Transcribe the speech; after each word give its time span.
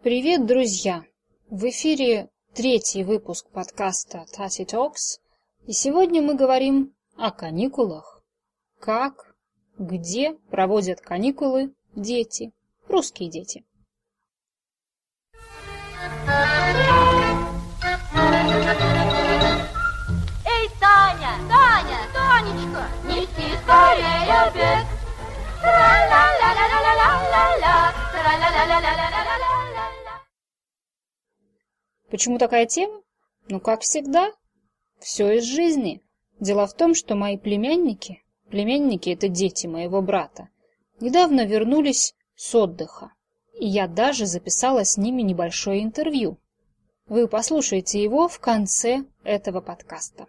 Привет, 0.00 0.46
друзья! 0.46 1.02
В 1.50 1.68
эфире 1.70 2.28
третий 2.54 3.02
выпуск 3.02 3.50
подкаста 3.50 4.26
Tati 4.32 4.64
Talks, 4.64 5.18
и 5.66 5.72
сегодня 5.72 6.22
мы 6.22 6.36
говорим 6.36 6.94
о 7.16 7.32
каникулах. 7.32 8.22
Как, 8.78 9.34
где 9.76 10.34
проводят 10.52 11.00
каникулы 11.00 11.74
дети, 11.96 12.52
русские 12.86 13.28
дети. 13.28 13.64
Эй, 20.46 20.70
Таня, 20.78 21.32
Таня, 21.48 21.98
Танечка, 22.14 22.86
неси 23.04 23.50
скорее 23.64 24.42
обед. 24.46 24.86
Тра-ла-ла-ла-ла-ла-ла-ла, 25.60 27.92
тра-ла-ла-ла-ла-ла-ла-ла. 28.12 29.07
Почему 32.10 32.38
такая 32.38 32.66
тема? 32.66 33.02
Ну, 33.48 33.60
как 33.60 33.82
всегда, 33.82 34.32
все 34.98 35.38
из 35.38 35.44
жизни. 35.44 36.02
Дело 36.40 36.66
в 36.66 36.74
том, 36.74 36.94
что 36.94 37.14
мои 37.14 37.36
племянники, 37.36 38.22
племянники— 38.50 39.10
это 39.10 39.28
дети 39.28 39.66
моего 39.66 40.00
брата, 40.00 40.48
недавно 41.00 41.44
вернулись 41.44 42.14
с 42.34 42.54
отдыха, 42.54 43.12
и 43.58 43.66
я 43.66 43.88
даже 43.88 44.26
записала 44.26 44.84
с 44.84 44.96
ними 44.96 45.22
небольшое 45.22 45.82
интервью. 45.82 46.38
Вы 47.06 47.26
послушаете 47.26 48.02
его 48.02 48.28
в 48.28 48.38
конце 48.38 49.04
этого 49.24 49.60
подкаста. 49.60 50.26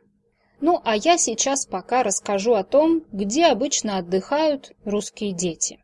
Ну, 0.62 0.82
а 0.84 0.96
я 0.96 1.18
сейчас 1.18 1.66
пока 1.66 2.04
расскажу 2.04 2.54
о 2.54 2.64
том, 2.64 3.06
где 3.12 3.46
обычно 3.46 3.98
отдыхают 3.98 4.74
русские 4.84 5.34
дети. 5.34 5.82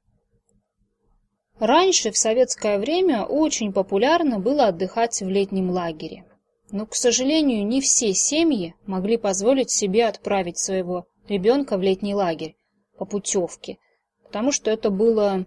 Раньше, 1.60 2.12
в 2.12 2.18
советское 2.18 2.78
время, 2.78 3.24
очень 3.24 3.72
популярно 3.72 4.40
было 4.40 4.68
отдыхать 4.68 5.22
в 5.22 5.30
летнем 5.30 5.70
лагере. 5.70 6.26
Но, 6.72 6.86
к 6.86 6.96
сожалению, 6.96 7.66
не 7.66 7.80
все 7.80 8.14
семьи 8.14 8.76
могли 8.86 9.18
позволить 9.18 9.70
себе 9.70 10.06
отправить 10.08 10.58
своего 10.58 11.06
ребенка 11.30 11.78
в 11.78 11.82
летний 11.82 12.14
лагерь 12.14 12.56
по 12.98 13.06
путевке, 13.06 13.78
потому 14.24 14.52
что 14.52 14.70
это 14.70 14.90
было 14.90 15.46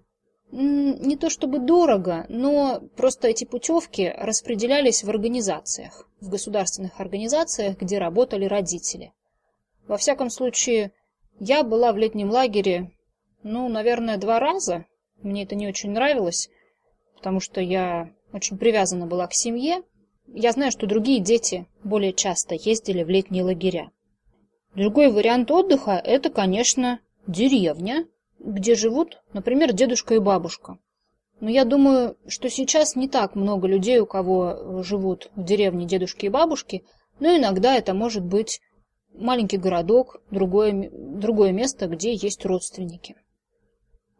не 0.50 1.16
то 1.16 1.28
чтобы 1.28 1.58
дорого, 1.58 2.24
но 2.30 2.80
просто 2.96 3.28
эти 3.28 3.44
путевки 3.44 4.14
распределялись 4.16 5.04
в 5.04 5.10
организациях, 5.10 6.08
в 6.20 6.30
государственных 6.30 7.00
организациях, 7.00 7.76
где 7.78 7.98
работали 7.98 8.46
родители. 8.46 9.12
Во 9.86 9.98
всяком 9.98 10.30
случае, 10.30 10.92
я 11.38 11.62
была 11.62 11.92
в 11.92 11.98
летнем 11.98 12.30
лагере, 12.30 12.92
ну, 13.42 13.68
наверное, 13.68 14.16
два 14.16 14.40
раза. 14.40 14.86
Мне 15.22 15.42
это 15.42 15.54
не 15.54 15.66
очень 15.66 15.90
нравилось, 15.90 16.48
потому 17.16 17.40
что 17.40 17.60
я 17.60 18.10
очень 18.32 18.58
привязана 18.58 19.06
была 19.06 19.26
к 19.26 19.34
семье. 19.34 19.82
Я 20.26 20.52
знаю, 20.52 20.70
что 20.70 20.86
другие 20.86 21.20
дети 21.20 21.66
более 21.82 22.12
часто 22.12 22.54
ездили 22.54 23.02
в 23.02 23.08
летние 23.08 23.42
лагеря. 23.42 23.90
Другой 24.74 25.10
вариант 25.10 25.50
отдыха– 25.50 26.00
это, 26.04 26.30
конечно, 26.30 27.00
деревня, 27.26 28.06
где 28.38 28.74
живут, 28.74 29.22
например, 29.32 29.72
дедушка 29.72 30.14
и 30.14 30.18
бабушка. 30.18 30.78
Но 31.40 31.50
я 31.50 31.64
думаю, 31.64 32.16
что 32.26 32.50
сейчас 32.50 32.96
не 32.96 33.08
так 33.08 33.34
много 33.34 33.66
людей, 33.66 33.98
у 33.98 34.06
кого 34.06 34.82
живут 34.82 35.30
в 35.34 35.44
деревне 35.44 35.86
дедушки 35.86 36.26
и 36.26 36.30
бабушки, 36.30 36.84
но 37.20 37.36
иногда 37.36 37.74
это 37.74 37.94
может 37.94 38.24
быть 38.24 38.60
маленький 39.14 39.56
городок, 39.56 40.20
другое, 40.30 40.90
другое 40.92 41.52
место, 41.52 41.86
где 41.86 42.12
есть 42.12 42.44
родственники. 42.44 43.16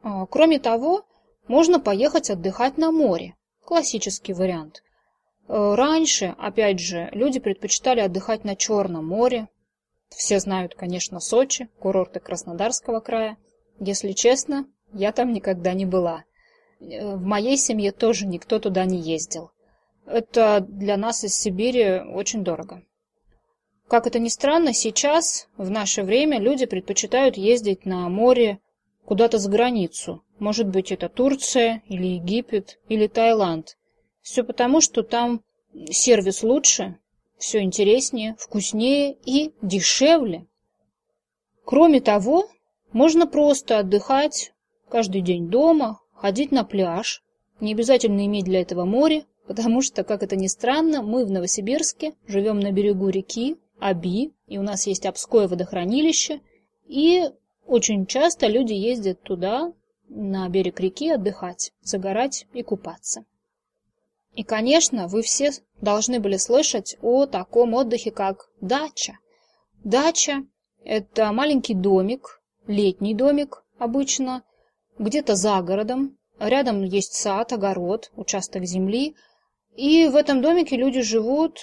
А, 0.02 0.26
кроме 0.26 0.58
того, 0.58 1.04
можно 1.48 1.80
поехать 1.80 2.30
отдыхать 2.30 2.78
на 2.78 2.90
море. 2.90 3.34
Классический 3.64 4.32
вариант. 4.32 4.82
Э, 5.48 5.74
раньше, 5.74 6.34
опять 6.38 6.78
же, 6.78 7.08
люди 7.12 7.40
предпочитали 7.40 8.00
отдыхать 8.00 8.44
на 8.44 8.54
Черном 8.54 9.06
море. 9.06 9.48
Все 10.10 10.40
знают, 10.40 10.74
конечно, 10.74 11.20
Сочи, 11.20 11.68
курорты 11.78 12.20
Краснодарского 12.20 13.00
края. 13.00 13.36
Если 13.80 14.12
честно, 14.12 14.66
я 14.92 15.12
там 15.12 15.32
никогда 15.32 15.72
не 15.72 15.86
была. 15.86 16.24
Э, 16.80 17.16
в 17.16 17.22
моей 17.22 17.56
семье 17.56 17.92
тоже 17.92 18.26
никто 18.26 18.58
туда 18.58 18.84
не 18.84 18.98
ездил. 18.98 19.50
Это 20.06 20.60
для 20.60 20.96
нас 20.96 21.24
из 21.24 21.34
Сибири 21.34 22.00
очень 22.00 22.44
дорого. 22.44 22.82
Как 23.88 24.06
это 24.06 24.18
ни 24.18 24.28
странно, 24.28 24.74
сейчас, 24.74 25.48
в 25.56 25.70
наше 25.70 26.02
время, 26.02 26.38
люди 26.38 26.66
предпочитают 26.66 27.36
ездить 27.36 27.86
на 27.86 28.08
море 28.08 28.60
куда-то 29.08 29.38
за 29.38 29.48
границу. 29.48 30.22
Может 30.38 30.68
быть, 30.68 30.92
это 30.92 31.08
Турция, 31.08 31.82
или 31.88 32.08
Египет, 32.18 32.78
или 32.90 33.06
Таиланд. 33.06 33.78
Все 34.20 34.44
потому, 34.44 34.82
что 34.82 35.02
там 35.02 35.40
сервис 35.90 36.42
лучше, 36.42 36.98
все 37.38 37.62
интереснее, 37.62 38.36
вкуснее 38.38 39.16
и 39.24 39.54
дешевле. 39.62 40.44
Кроме 41.64 42.02
того, 42.02 42.50
можно 42.92 43.26
просто 43.26 43.78
отдыхать 43.78 44.52
каждый 44.90 45.22
день 45.22 45.48
дома, 45.48 46.00
ходить 46.12 46.52
на 46.52 46.62
пляж. 46.62 47.22
Не 47.60 47.72
обязательно 47.72 48.26
иметь 48.26 48.44
для 48.44 48.60
этого 48.60 48.84
море, 48.84 49.24
потому 49.46 49.80
что, 49.80 50.04
как 50.04 50.22
это 50.22 50.36
ни 50.36 50.48
странно, 50.48 51.00
мы 51.00 51.24
в 51.24 51.30
Новосибирске 51.30 52.12
живем 52.26 52.60
на 52.60 52.72
берегу 52.72 53.08
реки 53.08 53.56
Аби, 53.80 54.34
и 54.46 54.58
у 54.58 54.62
нас 54.62 54.86
есть 54.86 55.06
Обское 55.06 55.48
водохранилище, 55.48 56.42
и 56.86 57.30
очень 57.68 58.06
часто 58.06 58.46
люди 58.46 58.72
ездят 58.72 59.22
туда, 59.22 59.72
на 60.08 60.48
берег 60.48 60.80
реки, 60.80 61.10
отдыхать, 61.10 61.72
загорать 61.82 62.46
и 62.54 62.62
купаться. 62.62 63.24
И, 64.34 64.42
конечно, 64.42 65.06
вы 65.06 65.22
все 65.22 65.50
должны 65.80 66.18
были 66.18 66.38
слышать 66.38 66.96
о 67.02 67.26
таком 67.26 67.74
отдыхе, 67.74 68.10
как 68.10 68.48
дача. 68.60 69.18
Дача– 69.84 70.44
это 70.84 71.30
маленький 71.32 71.74
домик, 71.74 72.40
летний 72.66 73.14
домик 73.14 73.64
обычно, 73.78 74.44
где-то 74.98 75.34
за 75.34 75.60
городом, 75.60 76.16
рядом 76.38 76.82
есть 76.82 77.14
сад, 77.14 77.52
огород, 77.52 78.10
участок 78.16 78.64
земли, 78.64 79.14
и 79.76 80.08
в 80.08 80.16
этом 80.16 80.40
домике 80.40 80.76
люди 80.76 81.02
живут, 81.02 81.60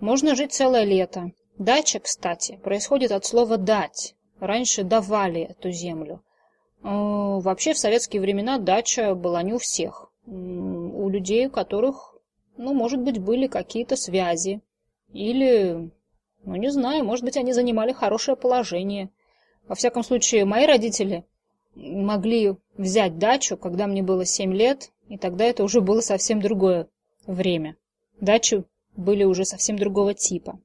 можно 0.00 0.36
жить 0.36 0.52
целое 0.52 0.84
лето. 0.84 1.32
Дача, 1.58 1.98
кстати, 1.98 2.60
происходит 2.62 3.10
от 3.10 3.24
слова 3.24 3.56
«дать», 3.56 4.14
раньше 4.40 4.84
давали 4.84 5.42
эту 5.42 5.70
землю. 5.70 6.22
Э, 6.82 6.88
вообще 7.40 7.72
в 7.72 7.78
советские 7.78 8.22
времена 8.22 8.58
дача 8.58 9.14
была 9.14 9.42
не 9.42 9.52
у 9.52 9.58
всех. 9.58 10.10
У 10.26 11.08
людей, 11.08 11.46
у 11.46 11.50
которых, 11.50 12.16
ну, 12.56 12.74
может 12.74 13.00
быть, 13.00 13.18
были 13.18 13.46
какие-то 13.46 13.96
связи. 13.96 14.60
Или, 15.12 15.90
ну, 16.44 16.56
не 16.56 16.70
знаю, 16.70 17.04
может 17.04 17.24
быть, 17.24 17.36
они 17.36 17.52
занимали 17.52 17.92
хорошее 17.92 18.36
положение. 18.36 19.10
Во 19.66 19.74
всяком 19.74 20.02
случае, 20.02 20.44
мои 20.44 20.66
родители 20.66 21.24
могли 21.74 22.56
взять 22.76 23.18
дачу, 23.18 23.56
когда 23.56 23.86
мне 23.86 24.02
было 24.02 24.24
7 24.24 24.52
лет, 24.52 24.90
и 25.08 25.16
тогда 25.16 25.44
это 25.44 25.64
уже 25.64 25.80
было 25.80 26.00
совсем 26.00 26.40
другое 26.40 26.88
время. 27.26 27.76
Дачи 28.20 28.64
были 28.96 29.24
уже 29.24 29.44
совсем 29.44 29.78
другого 29.78 30.12
типа. 30.14 30.60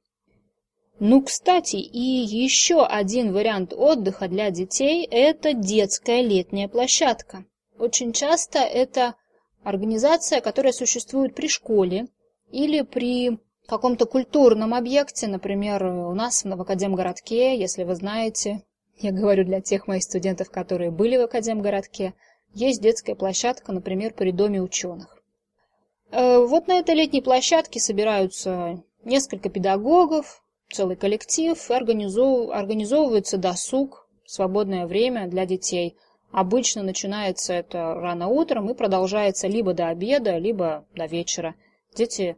Ну, 1.00 1.24
кстати, 1.24 1.78
и 1.78 2.00
еще 2.00 2.86
один 2.86 3.34
вариант 3.34 3.74
отдыха 3.74 4.28
для 4.28 4.52
детей– 4.52 5.06
это 5.12 5.54
детская 5.54 6.22
летняя 6.22 6.68
площадка. 6.68 7.46
Очень 7.80 8.14
часто 8.14 8.59
это 8.59 9.16
организация, 9.64 10.40
которая 10.40 10.72
существует 10.72 11.36
при 11.36 11.48
школе 11.48 12.08
или 12.52 12.82
при 12.82 13.40
каком-то 13.66 14.06
культурном 14.06 14.74
объекте, 14.74 15.28
например, 15.28 15.84
у 15.86 16.14
нас 16.14 16.44
в 16.44 16.48
Новокадемгородке, 16.48 17.58
если 17.58 17.84
вы 17.84 17.96
знаете, 17.96 18.62
я 19.00 19.12
говорю 19.12 19.46
для 19.46 19.62
тех 19.62 19.88
моих 19.88 20.03
студентов, 20.03 20.52
которые 20.52 20.92
были 20.92 21.18
в 21.18 21.22
Академгородке, 21.22 22.14
есть 22.53 22.82
детская 22.82 23.16
площадка, 23.16 23.72
например, 23.72 24.14
при 24.14 24.32
Доме 24.32 24.62
ученых. 24.62 25.18
Э, 26.12 26.38
вот 26.38 26.67
на 26.67 26.78
этой 26.78 26.94
летней 26.94 27.22
площадке 27.22 27.79
собираются 27.79 28.84
несколько 29.03 29.50
педагогов, 29.50 30.42
целый 30.73 30.96
коллектив, 30.96 31.58
организов... 31.72 32.49
организовывается 32.52 33.37
досуг, 33.37 34.08
свободное 34.25 34.87
время 34.87 35.28
для 35.28 35.46
детей. 35.46 35.96
Обычно 36.31 36.84
начинается 36.84 37.53
это 37.53 37.93
рано 37.93 38.28
утром 38.28 38.70
и 38.70 38.73
продолжается 38.73 39.47
либо 39.47 39.73
до 39.73 39.87
обеда, 39.87 40.37
либо 40.37 40.85
до 40.96 41.05
вечера. 41.05 41.55
Дети 41.96 42.37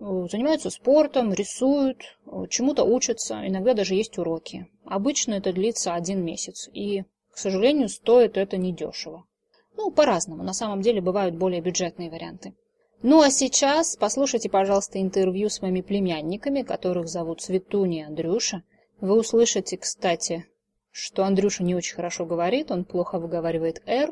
Э, 0.00 0.26
занимаются 0.30 0.70
спортом, 0.70 1.32
рисуют, 1.32 2.02
э, 2.26 2.44
чему-то 2.48 2.84
учатся, 2.84 3.46
иногда 3.46 3.74
даже 3.74 3.94
есть 3.94 4.16
уроки. 4.18 4.68
Обычно 4.84 5.34
это 5.34 5.52
длится 5.52 5.94
один 5.94 6.24
месяц, 6.24 6.68
и, 6.72 7.02
к 7.32 7.38
сожалению, 7.38 7.88
стоит 7.88 8.36
это 8.36 8.56
недешево. 8.56 9.24
Ну, 9.76 9.90
по-разному, 9.90 10.44
на 10.44 10.52
самом 10.52 10.82
деле 10.82 11.00
бывают 11.00 11.34
более 11.34 11.60
бюджетные 11.60 12.10
варианты. 12.10 12.54
Ну 13.02 13.20
а 13.22 13.30
сейчас 13.30 13.96
послушайте, 13.96 14.50
пожалуйста, 14.50 15.00
интервью 15.00 15.50
с 15.50 15.62
моими 15.62 15.82
племянниками, 15.82 16.62
которых 16.62 17.08
зовут 17.08 17.40
Светуня 17.40 18.00
и 18.00 18.04
Андрюша. 18.04 18.64
Вы 19.00 19.16
услышите, 19.16 19.76
кстати, 19.76 20.46
что 20.90 21.24
Андрюша 21.24 21.62
не 21.62 21.76
очень 21.76 21.94
хорошо 21.94 22.26
говорит, 22.26 22.72
он 22.72 22.84
плохо 22.84 23.20
выговаривает 23.20 23.82
«р», 23.86 24.10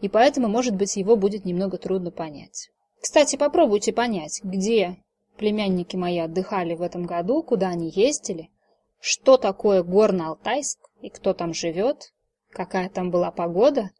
и 0.00 0.08
поэтому, 0.08 0.48
может 0.48 0.74
быть, 0.74 0.96
его 0.96 1.14
будет 1.14 1.44
немного 1.44 1.78
трудно 1.78 2.10
понять. 2.10 2.70
Кстати, 3.00 3.36
попробуйте 3.36 3.92
понять, 3.92 4.40
где 4.42 4.96
племянники 5.36 5.94
мои 5.94 6.18
отдыхали 6.18 6.74
в 6.74 6.82
этом 6.82 7.04
году, 7.04 7.44
куда 7.44 7.68
они 7.68 7.90
ездили, 7.94 8.50
что 8.98 9.36
такое 9.36 9.84
Горно-Алтайск 9.84 10.78
и 11.00 11.10
кто 11.10 11.32
там 11.32 11.54
живет, 11.54 12.12
какая 12.50 12.88
там 12.88 13.12
была 13.12 13.30
погода, 13.30 13.90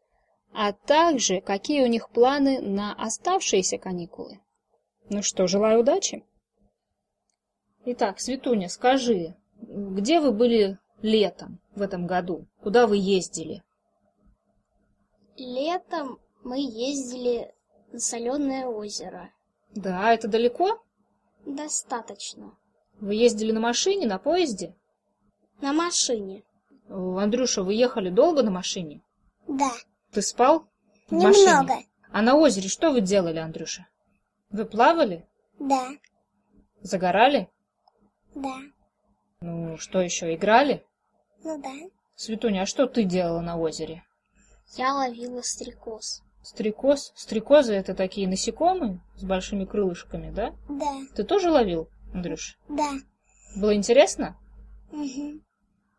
а 0.59 0.73
также 0.73 1.39
какие 1.39 1.83
у 1.83 1.87
них 1.87 2.09
планы 2.09 2.59
на 2.59 2.91
оставшиеся 2.93 3.77
каникулы. 3.77 4.39
Ну 5.07 5.21
что, 5.21 5.45
желаю 5.45 5.81
удачи. 5.81 6.25
Итак, 7.85 8.19
Светуня, 8.19 8.67
скажи, 8.67 9.35
где 9.61 10.19
вы 10.19 10.31
были 10.31 10.79
летом 11.03 11.59
в 11.75 11.83
этом 11.83 12.07
году? 12.07 12.47
Куда 12.63 12.87
вы 12.87 12.97
ездили? 12.97 13.61
Летом 15.35 16.19
мы 16.43 16.59
ездили 16.59 17.53
на 17.91 17.99
соленое 17.99 18.65
озеро. 18.65 19.29
Да, 19.75 20.11
это 20.11 20.27
далеко? 20.27 20.83
Достаточно. 21.45 22.57
Вы 22.99 23.13
ездили 23.13 23.51
на 23.51 23.59
машине, 23.59 24.07
на 24.07 24.17
поезде? 24.17 24.75
На 25.61 25.71
машине. 25.71 26.43
Андрюша, 26.89 27.61
вы 27.61 27.75
ехали 27.75 28.09
долго 28.09 28.41
на 28.41 28.49
машине? 28.49 29.03
Да, 29.47 29.71
Ты 30.17 30.23
спал? 30.23 30.65
в 31.09 31.13
машине? 31.13 31.45
немного. 31.45 31.73
А 32.11 32.23
на 32.23 32.33
озере 32.35 32.69
что 32.69 32.89
вы 32.91 33.01
делали, 33.01 33.37
Андрюша? 33.37 33.85
Вы 34.49 34.65
плавали? 34.65 35.27
Да, 35.59 35.89
Загорали? 36.81 37.51
да, 38.33 38.55
Ну, 39.41 39.77
что 39.77 40.01
еще, 40.01 40.33
играли? 40.33 40.83
ну 41.43 41.61
да. 41.61 41.69
Светуня, 42.15 42.63
а 42.63 42.65
что 42.65 42.87
ты 42.87 43.03
делала 43.03 43.41
на 43.41 43.59
озере? 43.59 44.05
Я 44.75 44.95
ловила 44.95 45.43
стрекоз. 45.43 46.23
Стрекоз? 46.41 47.13
Стрекозы 47.15 47.75
это 47.75 47.93
такие 47.93 48.27
насекомые 48.27 48.99
с 49.17 49.23
большими 49.23 49.65
крылышками, 49.65 50.31
да? 50.31 50.55
Да, 50.67 50.99
Ты 51.15 51.25
тоже 51.25 51.51
ловил, 51.51 51.89
Андрюш? 52.11 52.57
да. 52.69 52.89
Было 53.55 53.75
интересно? 53.75 54.35
Угу. 54.91 55.41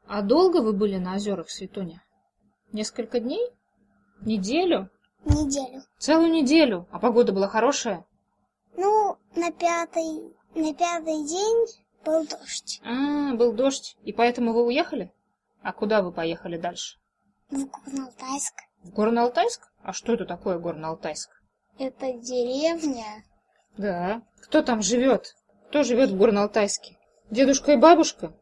А 0.08 0.22
долго 0.22 0.60
вы 0.60 0.72
были 0.72 0.96
на 0.96 1.14
озерах, 1.14 1.50
Светуня? 1.50 2.02
Несколько 2.72 3.20
дней? 3.20 3.52
Неделю? 4.20 4.90
Неделю. 5.24 5.82
Целую 5.98 6.30
неделю. 6.30 6.86
А 6.90 6.98
погода 6.98 7.32
была 7.32 7.48
хорошая? 7.48 8.04
Ну, 8.76 9.16
на 9.34 9.50
пятый, 9.52 10.32
на 10.54 10.74
пятый 10.74 11.26
день 11.26 11.66
был 12.04 12.26
дождь. 12.26 12.80
А, 12.84 13.34
был 13.34 13.52
дождь. 13.52 13.96
И 14.04 14.12
поэтому 14.12 14.52
вы 14.52 14.64
уехали? 14.64 15.12
А 15.62 15.72
куда 15.72 16.02
вы 16.02 16.12
поехали 16.12 16.56
дальше? 16.56 16.98
В 17.50 17.64
Горно-Алтайск. 17.64 18.54
В 18.84 18.92
Горно-Алтайск? 18.92 19.60
А 19.82 19.92
что 19.92 20.14
это 20.14 20.24
такое 20.24 20.58
Горно-Алтайск? 20.58 21.28
Это 21.78 22.12
деревня. 22.12 23.24
Да. 23.76 24.22
Кто 24.42 24.62
там 24.62 24.82
живет? 24.82 25.36
Кто 25.68 25.82
живет 25.82 26.10
в 26.10 26.20
Горно-Алтайске? 26.20 26.96
Дедушка 27.30 27.72
и 27.72 27.76
бабушка? 27.76 28.32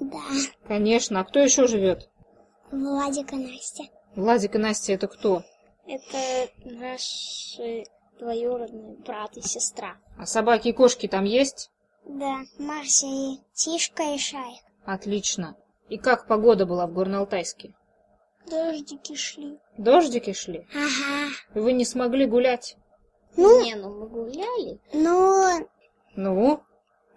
Да, 0.00 0.18
Конечно. 0.66 1.20
А 1.20 1.24
кто 1.24 1.40
еще 1.40 1.66
живет? 1.66 2.10
Владик 2.70 3.32
и 3.32 3.36
Настя. 3.36 3.84
Владик 4.16 4.54
и 4.54 4.58
Настя 4.58 4.92
это 4.92 5.08
кто? 5.08 5.42
Это 5.86 6.48
наши 6.64 7.84
двоюродные 8.18 8.96
брат 8.98 9.36
и 9.36 9.42
сестра. 9.42 9.96
А 10.18 10.26
собаки 10.26 10.68
и 10.68 10.72
кошки 10.72 11.08
там 11.08 11.24
есть? 11.24 11.70
Да, 12.06 12.40
Марся 12.58 13.06
и 13.06 13.38
Тишка 13.54 14.14
и 14.14 14.18
Шарик. 14.18 14.62
Отлично. 14.84 15.56
И 15.88 15.98
как 15.98 16.26
погода 16.26 16.64
была 16.66 16.86
в 16.86 16.92
Горно-Алтайске? 16.92 17.74
Дождики 18.46 19.14
шли. 19.16 19.58
Дождики 19.78 20.32
шли? 20.32 20.66
Ага. 20.74 21.30
Вы 21.54 21.72
не 21.72 21.84
смогли 21.84 22.26
гулять? 22.26 22.76
Не, 23.36 23.74
ну 23.74 23.88
мы 24.00 24.06
гуляли. 24.08 24.78
Ну, 24.92 25.68
Ну, 26.14 26.60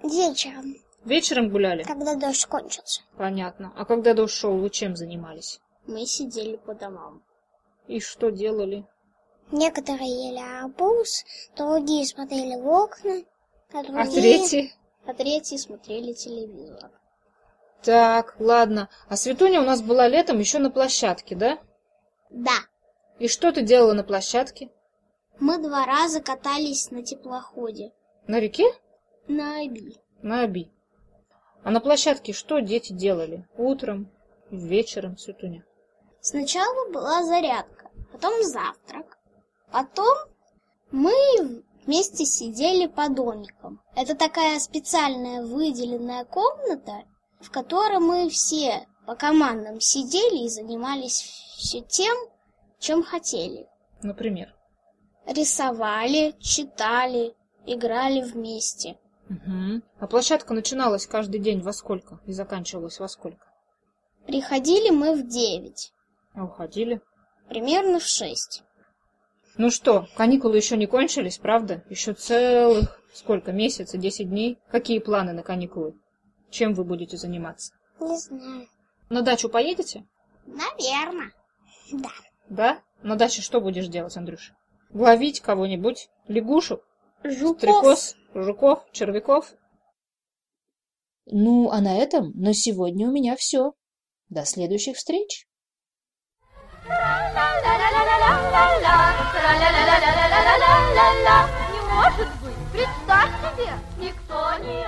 вечером, 0.04 0.76
вечером 1.06 1.50
гуляли? 1.50 1.84
когда 1.84 2.16
дождь 2.16 2.46
кончился. 2.46 3.02
Понятно. 3.18 3.74
А 3.78 3.86
когда 3.86 4.14
дождь 4.14 4.34
шел, 4.34 4.58
вы 4.58 4.70
чем 4.70 4.96
занимались? 4.96 5.60
Мы 5.88 6.06
сидели 6.06 6.58
по 6.58 6.76
домам. 6.76 7.24
И 7.88 8.02
что 8.02 8.30
делали? 8.30 8.86
Некоторые 9.52 10.30
ели 10.30 10.40
арбуз, 10.40 11.24
другие 11.56 12.06
смотрели 12.06 12.62
в 12.62 12.68
окна, 12.68 13.24
а 13.72 13.84
другие... 13.84 14.02
А 14.02 14.12
третий? 14.12 14.74
А 15.06 15.14
третьи 15.14 15.56
смотрели 15.56 16.12
телевизор. 16.12 16.92
Так, 17.82 18.36
ладно. 18.40 18.90
А 19.08 19.16
Светуня 19.16 19.62
у 19.62 19.66
нас 19.66 19.82
была 19.82 20.10
летом 20.10 20.40
еще 20.40 20.60
на 20.60 20.70
площадке, 20.70 21.36
да? 21.36 21.60
Да. 22.30 22.58
И 23.20 23.30
что 23.30 23.54
ты 23.54 23.62
делала 23.62 23.94
на 23.94 24.04
площадке? 24.04 24.70
Мы 25.40 25.58
два 25.60 25.86
раза 25.86 26.20
катались 26.20 26.92
на 26.92 27.04
теплоходе. 27.04 27.94
На 28.28 28.42
реке? 28.42 28.66
На 29.30 29.62
Оби. 29.62 29.96
На 30.22 30.44
Оби. 30.44 30.70
А 31.64 31.72
на 31.72 31.80
площадке 31.80 32.34
что 32.34 32.60
дети 32.60 32.92
делали? 32.92 33.48
Утром, 33.56 34.12
вечером, 34.52 35.18
Светуня? 35.18 35.64
Сначала 36.22 36.92
была 36.92 37.24
зарядка, 37.24 37.90
потом 38.12 38.44
завтрак. 38.44 39.18
Потом 39.72 40.16
мы 40.92 41.14
вместе 41.86 42.26
сидели 42.26 42.88
по 42.88 43.10
домикам. 43.10 43.82
Это 43.96 44.16
такая 44.16 44.60
специальная 44.60 45.42
выделенная 45.42 46.26
комната, 46.26 47.04
в 47.40 47.52
которой 47.52 48.00
мы 48.00 48.30
все 48.30 48.88
по 49.06 49.16
командам 49.16 49.80
сидели 49.80 50.46
и 50.46 50.50
занимались 50.50 51.22
все 51.58 51.82
тем, 51.82 52.16
чем 52.80 53.04
хотели. 53.04 53.68
Например. 54.02 54.54
Рисовали, 55.26 56.36
читали, 56.40 57.36
играли 57.66 58.22
вместе. 58.22 58.98
Угу. 59.30 59.82
А 60.00 60.08
площадка 60.08 60.54
начиналась 60.54 61.06
каждый 61.06 61.40
день 61.40 61.62
во 61.62 61.74
сколько? 61.74 62.20
И 62.26 62.32
заканчивалась 62.32 63.00
во 63.00 63.08
сколько? 63.08 63.46
Приходили 64.26 64.90
мы 64.90 65.14
в 65.16 65.28
девять, 65.28 65.94
А 66.38 66.44
уходили? 66.46 67.02
примерно 67.50 68.00
в 68.00 68.06
шесть. 68.06 68.64
Ну 69.58 69.72
что, 69.72 70.08
каникулы 70.16 70.58
еще 70.58 70.78
не 70.78 70.86
кончились, 70.86 71.38
правда? 71.40 71.84
Еще 71.90 72.14
целых 72.14 73.02
сколько? 73.14 73.52
Месяца, 73.52 73.98
десять 73.98 74.30
дней? 74.30 74.60
Какие 74.70 75.00
планы 75.00 75.34
на 75.34 75.42
каникулы? 75.42 75.96
Чем 76.52 76.74
вы 76.74 76.84
будете 76.84 77.18
заниматься? 77.18 77.74
Не 78.00 78.18
знаю. 78.18 78.68
На 79.10 79.22
дачу 79.22 79.50
поедете? 79.50 80.06
Наверное. 80.46 81.34
Да. 81.92 82.12
Да? 82.50 82.82
На 83.02 83.16
даче 83.16 83.42
что 83.42 83.60
будешь 83.60 83.88
делать, 83.88 84.16
Андрюша? 84.16 84.56
Ловить 84.92 85.42
кого-нибудь? 85.42 86.10
Лягушек? 86.28 86.82
Жуков. 87.24 87.58
Стрекоз? 87.58 88.16
Жуков? 88.36 88.86
Червяков? 88.92 89.54
Ну, 91.26 91.72
а 91.72 91.82
на 91.82 91.98
этом 91.98 92.32
на 92.36 92.54
сегодня 92.54 93.08
у 93.08 93.12
меня 93.12 93.36
все. 93.36 93.74
До 94.30 94.46
следующих 94.46 94.98
встреч! 94.98 95.47
Не 101.72 101.82
может 101.94 102.30
быть, 102.42 102.58
представь 102.72 103.30
себе, 103.42 103.72
никто 103.98 104.54
не 104.60 104.84